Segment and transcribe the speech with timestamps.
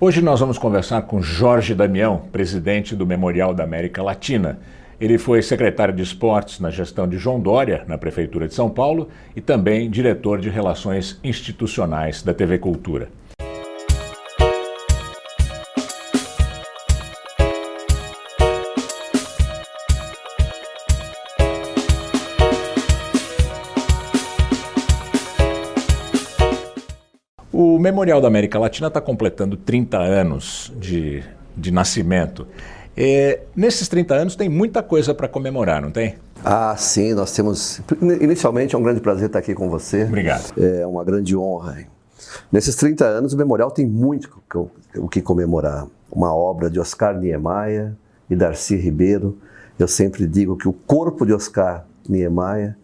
[0.00, 4.60] Hoje nós vamos conversar com Jorge Damião, presidente do Memorial da América Latina.
[5.00, 9.08] Ele foi secretário de esportes na gestão de João Dória, na Prefeitura de São Paulo,
[9.34, 13.08] e também diretor de relações institucionais da TV Cultura.
[27.60, 31.24] O Memorial da América Latina está completando 30 anos de,
[31.56, 32.46] de nascimento.
[32.96, 36.14] É, nesses 30 anos tem muita coisa para comemorar, não tem?
[36.44, 37.80] Ah, sim, nós temos.
[38.20, 40.04] Inicialmente é um grande prazer estar aqui com você.
[40.04, 40.52] Obrigado.
[40.56, 41.84] É uma grande honra.
[42.52, 44.30] Nesses 30 anos, o Memorial tem muito
[44.94, 45.84] o que comemorar.
[46.12, 47.92] Uma obra de Oscar Niemeyer
[48.30, 49.36] e Darcy Ribeiro.
[49.76, 52.76] Eu sempre digo que o corpo de Oscar Niemeyer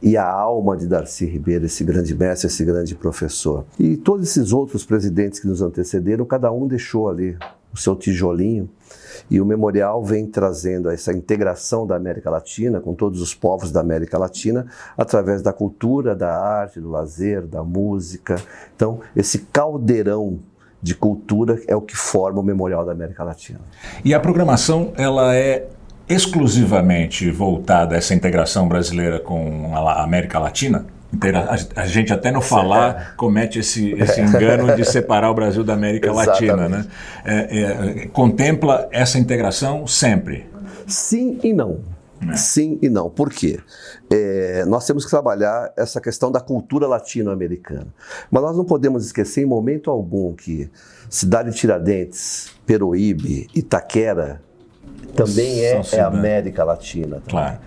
[0.00, 3.64] e a alma de Darcy Ribeiro, esse grande mestre, esse grande professor.
[3.78, 7.36] E todos esses outros presidentes que nos antecederam, cada um deixou ali
[7.72, 8.68] o seu tijolinho.
[9.30, 13.80] E o memorial vem trazendo essa integração da América Latina com todos os povos da
[13.80, 18.36] América Latina através da cultura, da arte, do lazer, da música.
[18.74, 20.38] Então, esse caldeirão
[20.80, 23.60] de cultura é o que forma o Memorial da América Latina.
[24.04, 25.68] E a programação, ela é
[26.08, 30.86] exclusivamente voltada a essa integração brasileira com a América Latina?
[31.74, 36.12] A gente até no falar comete esse, esse engano de separar o Brasil da América
[36.12, 36.86] Latina, né?
[37.24, 40.46] É, é, contempla essa integração sempre?
[40.86, 41.80] Sim e não.
[42.30, 42.36] É.
[42.36, 43.08] Sim e não.
[43.08, 43.58] Por quê?
[44.10, 47.86] É, nós temos que trabalhar essa questão da cultura latino-americana.
[48.30, 50.70] Mas nós não podemos esquecer em momento algum que
[51.08, 54.42] Cidade Tiradentes, Peruíbe, Itaquera,
[55.14, 57.16] também é, é América Latina.
[57.16, 57.30] Também.
[57.30, 57.58] Claro.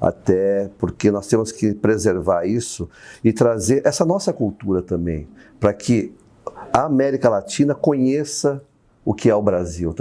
[0.00, 2.88] Até porque nós temos que preservar isso
[3.22, 6.14] e trazer essa nossa cultura também, para que
[6.72, 8.62] a América Latina conheça
[9.04, 9.94] o que é o Brasil.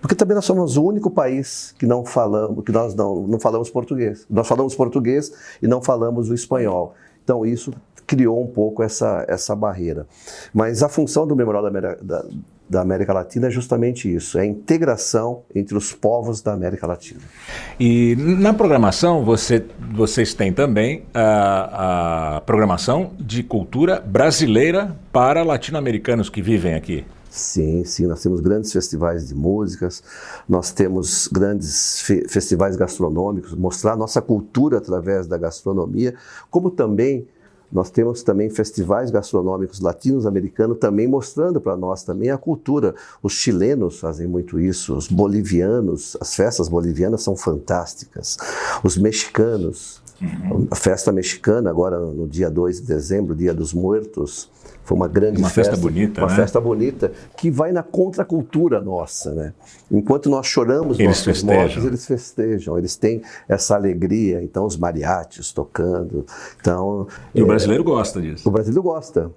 [0.00, 3.70] Porque também nós somos o único país que não falamos, que nós não, não falamos
[3.70, 4.26] português.
[4.28, 5.32] Nós falamos português
[5.62, 6.94] e não falamos o espanhol.
[7.22, 7.72] Então isso
[8.06, 10.06] criou um pouco essa, essa barreira.
[10.52, 12.24] Mas a função do Memorial da América, da,
[12.70, 17.20] da América Latina é justamente isso, é a integração entre os povos da América Latina.
[17.80, 26.30] E na programação você, vocês têm também a, a programação de cultura brasileira para latino-americanos
[26.30, 27.04] que vivem aqui.
[27.28, 30.02] Sim, sim, nós temos grandes festivais de músicas,
[30.48, 36.14] nós temos grandes fe festivais gastronômicos, mostrar nossa cultura através da gastronomia,
[36.50, 37.26] como também
[37.72, 42.94] nós temos também festivais gastronômicos latinos-americanos também mostrando para nós também a cultura.
[43.22, 48.36] Os chilenos fazem muito isso, os bolivianos, as festas bolivianas são fantásticas.
[48.82, 50.66] Os mexicanos, uhum.
[50.70, 54.48] a festa mexicana agora no dia 2 de dezembro, Dia dos Muertos,
[54.90, 56.34] foi uma grande uma festa, festa bonita, uma né?
[56.34, 59.54] festa bonita que vai na contracultura nossa, né?
[59.88, 61.60] Enquanto nós choramos eles nossos festejam.
[61.60, 64.42] mortos, eles festejam, eles têm essa alegria.
[64.42, 66.26] Então os mariachis tocando,
[66.60, 68.48] então e é, o brasileiro gosta disso.
[68.48, 69.30] O brasileiro gosta.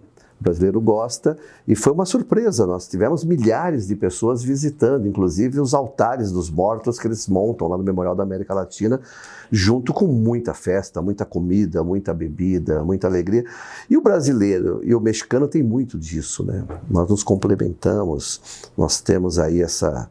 [0.43, 2.67] O brasileiro gosta e foi uma surpresa.
[2.67, 7.77] Nós tivemos milhares de pessoas visitando, inclusive os altares dos mortos que eles montam lá
[7.77, 8.99] no Memorial da América Latina,
[9.49, 13.45] junto com muita festa, muita comida, muita bebida, muita alegria.
[13.89, 16.65] E o brasileiro e o mexicano tem muito disso, né?
[16.89, 20.09] Nós nos complementamos, nós temos aí essa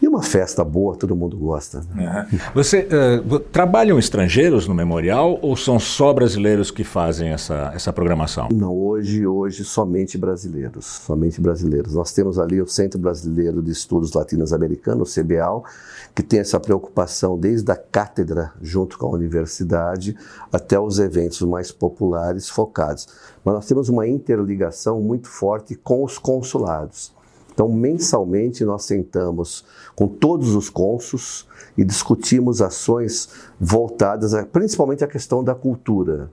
[0.00, 1.82] e uma festa boa, todo mundo gosta.
[1.94, 2.26] Né?
[2.54, 8.48] Você uh, trabalham estrangeiros no memorial ou são só brasileiros que fazem essa, essa programação?
[8.52, 11.94] Não, hoje, hoje somente brasileiros, somente brasileiros.
[11.94, 15.64] Nós temos ali o Centro Brasileiro de Estudos Latinos-Americanos, o CBAL,
[16.14, 20.16] que tem essa preocupação desde a cátedra junto com a universidade
[20.52, 23.08] até os eventos mais populares focados.
[23.44, 27.12] Mas nós temos uma interligação muito forte com os consulados.
[27.54, 31.46] Então, mensalmente, nós sentamos com todos os cônsuls
[31.78, 33.28] e discutimos ações
[33.60, 36.30] voltadas a, principalmente à questão da cultura.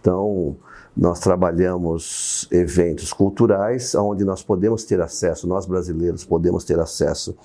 [0.00, 0.56] Então,
[0.96, 7.36] nós trabalhamos eventos culturais onde nós podemos ter acesso, nós brasileiros podemos ter acesso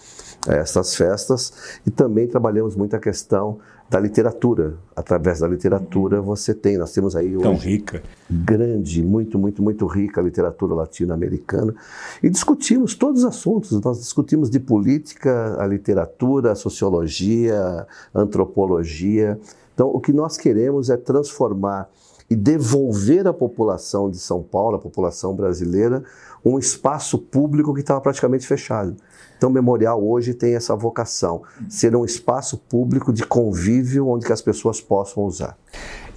[0.48, 1.54] a essas festas
[1.86, 4.75] e também trabalhamos muito a questão da literatura.
[4.95, 8.01] Através da literatura você tem, nós temos aí Tão rica.
[8.30, 11.74] grande, muito, muito, muito rica a literatura latino-americana
[12.21, 13.80] e discutimos todos os assuntos.
[13.81, 19.39] Nós discutimos de política, a literatura, a sociologia, a antropologia.
[19.74, 21.89] Então, o que nós queremos é transformar
[22.33, 26.03] e devolver à população de São Paulo, à população brasileira,
[26.44, 28.95] um espaço público que estava praticamente fechado.
[29.38, 34.41] Então, o memorial hoje tem essa vocação, ser um espaço público de convívio onde as
[34.41, 35.56] pessoas possam usar.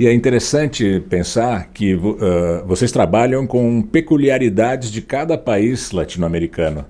[0.00, 6.86] E é interessante pensar que uh, vocês trabalham com peculiaridades de cada país latino-americano.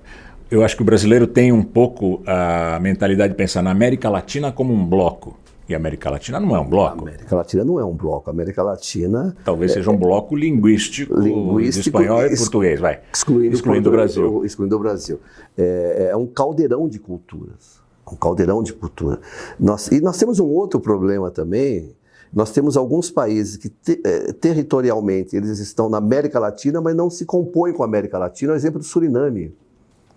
[0.49, 4.53] eu acho que o brasileiro tem um pouco a mentalidade de pensar na América Latina
[4.53, 5.37] como um bloco.
[5.69, 6.99] E a América Latina não é um bloco.
[6.99, 8.29] A América Latina não é um bloco.
[8.29, 9.35] A América Latina.
[9.43, 13.01] Talvez é, seja um bloco linguístico, linguístico espanhol e português, vai.
[13.13, 14.45] Excluindo, excluindo o Brasil.
[14.45, 15.19] Excluindo o Brasil.
[15.57, 17.81] É, é, um caldeirão de culturas.
[18.09, 19.19] Um caldeirão de cultura.
[19.59, 21.93] Nós, e nós temos um outro problema também.
[22.33, 27.09] Nós temos alguns países que te, é, territorialmente eles estão na América Latina, mas não
[27.09, 28.53] se compõem com a América Latina.
[28.53, 29.53] O exemplo do Suriname.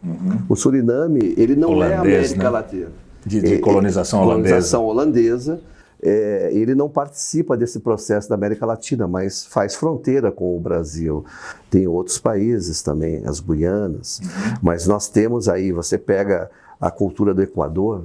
[0.05, 0.43] Uhum.
[0.49, 2.51] O Suriname, ele não Holandês, é a América né?
[2.51, 3.10] Latina.
[3.25, 4.49] De, de colonização holandesa.
[4.49, 5.61] Colonização holandesa.
[6.03, 11.25] É, ele não participa desse processo da América Latina, mas faz fronteira com o Brasil.
[11.71, 14.21] Tem outros países também, as Guianas.
[14.21, 14.55] Uhum.
[14.63, 16.51] Mas nós temos aí, você pega
[16.81, 18.05] a cultura do Equador,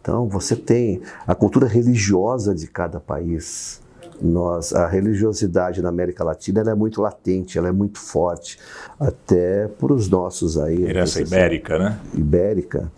[0.00, 3.80] então você tem a cultura religiosa de cada país.
[4.20, 8.58] Nós, a religiosidade na América Latina é muito latente, ela é muito forte,
[8.98, 10.82] até para os nossos aí.
[10.82, 11.98] Herança ibérica, né?
[12.12, 12.90] Ibérica.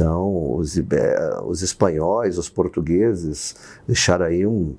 [0.00, 0.80] Então, os,
[1.44, 3.54] os espanhóis, os portugueses
[3.86, 4.74] deixaram aí um,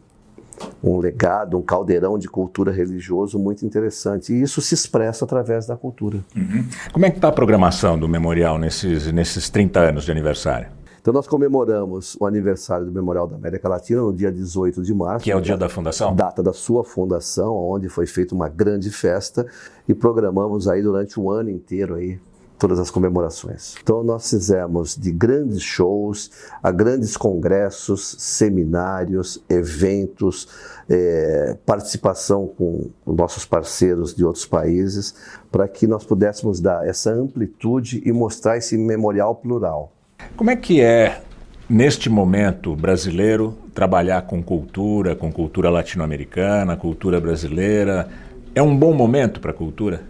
[0.84, 4.34] um legado, um caldeirão de cultura religioso muito interessante.
[4.34, 6.26] E isso se expressa através da cultura.
[6.36, 6.66] Uhum.
[6.92, 10.70] Como é que está a programação do memorial nesses, nesses 30 anos de aniversário?
[11.00, 15.24] Então nós comemoramos o aniversário do Memorial da América Latina no dia 18 de março.
[15.24, 16.16] Que é o dia da fundação?
[16.16, 19.46] Data da sua fundação, onde foi feita uma grande festa
[19.88, 22.20] e programamos aí durante o ano inteiro aí
[22.62, 23.74] todas as comemorações.
[23.82, 26.30] Então nós fizemos de grandes shows
[26.62, 30.48] a grandes congressos, seminários, eventos,
[30.88, 35.16] é, participação com nossos parceiros de outros países,
[35.52, 39.92] para que nós pudéssemos dar essa amplitude e mostrar esse memorial plural.
[40.38, 41.24] Como é que é
[41.68, 48.08] neste momento brasileiro trabalhar com cultura, com cultura latino-americana, cultura brasileira?
[48.54, 50.04] É um bom momento para a cultura?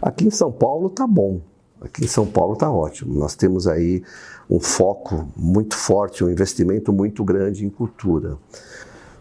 [0.00, 1.40] Aqui em São Paulo tá bom.
[1.80, 3.14] Aqui em São Paulo está ótimo.
[3.18, 4.02] Nós temos aí
[4.48, 8.38] um foco muito forte, um investimento muito grande em cultura.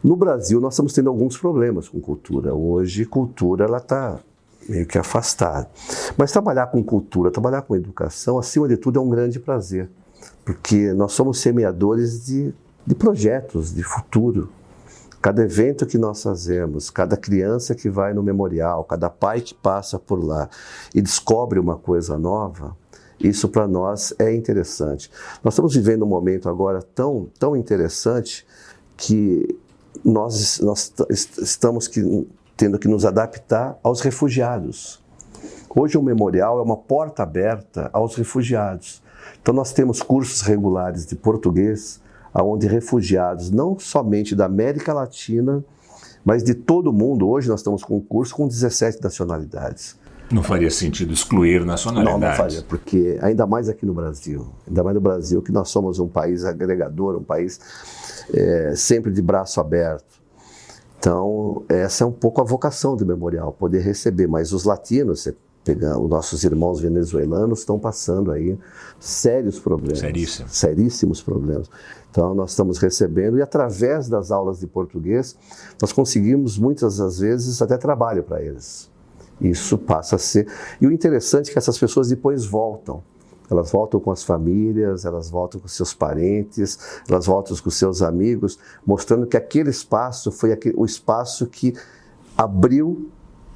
[0.04, 2.54] No Brasil, nós estamos tendo alguns problemas com cultura.
[2.54, 4.20] Hoje, cultura ela está
[4.70, 5.70] meio que afastada.
[6.18, 9.90] Mas trabalhar com cultura, trabalhar com educação, acima de tudo, é um grande prazer,
[10.44, 12.54] porque nós somos semeadores de,
[12.86, 14.50] de projetos, de futuro.
[15.26, 19.98] Cada evento que nós fazemos, cada criança que vai no memorial, cada pai que passa
[19.98, 20.48] por lá
[20.94, 22.78] e descobre uma coisa nova,
[23.20, 25.10] isso para nós é interessante.
[25.44, 28.46] Nós estamos vivendo um momento agora tão, tão interessante
[28.96, 29.58] que
[30.04, 35.04] nós, nós estamos que, tendo que nos adaptar aos refugiados.
[35.76, 39.02] Hoje o memorial é uma porta aberta aos refugiados.
[39.42, 42.00] Então nós temos cursos regulares de português,
[42.44, 45.64] onde refugiados, não somente da América Latina,
[46.24, 49.96] mas de todo o mundo, hoje nós estamos com um curso com 17 nacionalidades.
[50.32, 52.20] Não faria sentido excluir nacionalidades.
[52.20, 55.70] Não, não faria, porque ainda mais aqui no Brasil, ainda mais no Brasil, que nós
[55.70, 57.60] somos um país agregador, um país
[58.34, 60.16] é, sempre de braço aberto.
[60.98, 64.26] Então, essa é um pouco a vocação do memorial, poder receber.
[64.26, 65.36] Mas os latinos, você
[65.66, 68.58] pegar, os nossos irmãos venezuelanos estão passando aí
[69.00, 70.00] sérios problemas.
[70.00, 70.56] Seríssimos.
[70.56, 71.70] Seríssimos problemas.
[72.12, 75.36] Então, nós estamos recebendo, e através das aulas de português,
[75.82, 78.90] nós conseguimos muitas das vezes até trabalho para eles.
[79.42, 80.48] Isso passa a ser.
[80.80, 83.04] E o interessante é que essas pessoas depois voltam.
[83.50, 88.58] Elas voltam com as famílias, elas voltam com seus parentes, elas voltam com seus amigos,
[88.86, 91.74] mostrando que aquele espaço foi o espaço que
[92.38, 93.10] abriu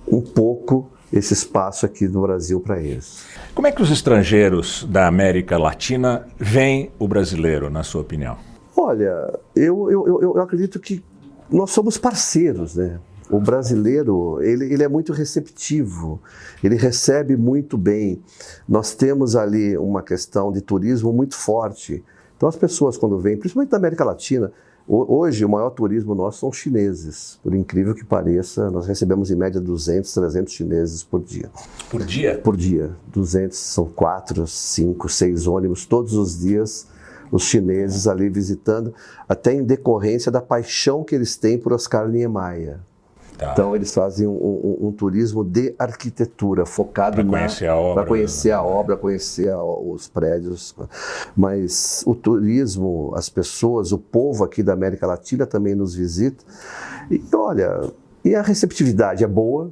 [0.07, 3.25] um pouco esse espaço aqui no Brasil para eles.
[3.56, 8.38] Como é que os estrangeiros da América Latina veem o brasileiro, na sua opinião?
[8.75, 11.04] Olha, eu, eu, eu, eu acredito que
[11.50, 13.00] nós somos parceiros, né?
[13.30, 16.20] O brasileiro, ele, ele é muito receptivo,
[16.63, 18.24] ele recebe muito bem.
[18.68, 22.04] Nós temos ali uma questão de turismo muito forte.
[22.36, 24.51] Então as pessoas quando vêm, principalmente da América Latina,
[24.91, 27.39] Hoje, o maior turismo nosso são chineses.
[27.43, 31.51] Por incrível que pareça, nós recebemos em média 200, 300 chineses por dia.
[31.91, 32.39] Por dia?
[32.39, 32.89] Por dia.
[33.13, 36.88] 200, são 4, 5, 6 ônibus todos os dias.
[37.31, 38.91] Os chineses ali visitando,
[39.27, 42.79] até em decorrência da paixão que eles têm por Oscar Niemeyer.
[43.39, 43.53] Tá.
[43.53, 48.05] Então eles fazem um, um, um, turismo de arquitetura focado para conhecer a obra, para
[48.10, 50.75] conhecer a obra, conhecer a, os prédios.
[51.38, 56.43] Mas o turismo, as pessoas, o povo aqui da América Latina também nos visita.
[57.10, 57.89] E olha,
[58.25, 59.72] e a receptividade é boa.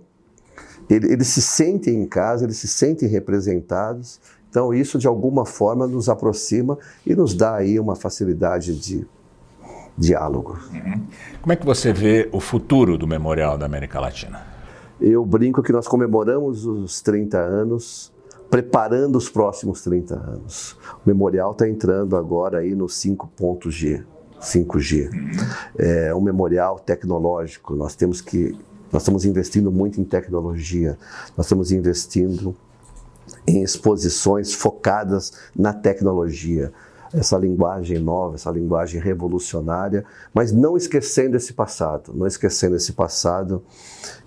[0.90, 4.22] Eles se sentem em casa, eles se sentem representados.
[4.50, 9.06] Então isso de alguma forma nos aproxima e nos dá aí uma facilidade de
[9.98, 10.60] diálogo.
[10.72, 11.04] Uhum.
[11.42, 14.42] Como é que você vê o futuro do Memorial da América Latina?
[15.00, 18.12] Eu brinco que nós comemoramos os 30 anos
[18.50, 20.78] preparando os próximos 30 anos.
[21.06, 24.04] O memorial está entrando agora aí no 5.G.
[24.40, 25.10] 5G.
[25.78, 27.76] É um memorial tecnológico.
[27.76, 28.56] Nós temos que
[28.92, 30.98] nós estamos investindo muito em tecnologia.
[31.36, 32.56] Nós estamos investindo
[33.46, 36.72] em exposições focadas na tecnologia
[37.14, 43.64] essa linguagem nova, essa linguagem revolucionária, mas não esquecendo esse passado, não esquecendo esse passado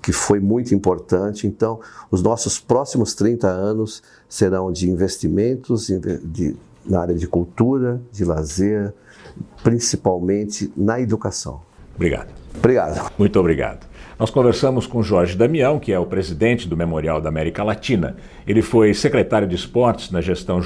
[0.02, 1.46] que foi muito importante.
[1.46, 5.88] Então, os nossos próximos 30 anos serão de investimentos
[6.24, 8.92] de, na área de cultura, de lazer,
[9.62, 11.60] principalmente na educação.
[11.94, 12.32] Obrigado.
[12.56, 13.12] Obrigado.
[13.18, 13.86] Muito obrigado.
[14.18, 18.16] Nós conversamos com Jorge Damião, que é o presidente do Memorial da América Latina.
[18.46, 20.58] Ele foi secretário de esportes na gestão